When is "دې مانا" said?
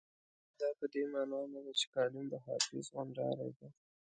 0.93-1.41